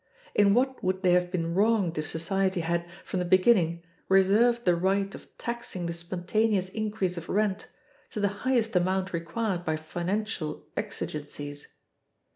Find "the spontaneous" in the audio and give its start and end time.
5.85-6.69